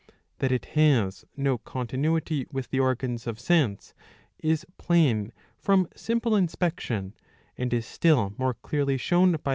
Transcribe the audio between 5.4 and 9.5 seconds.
from simple inspection, and is still more clearly shown by.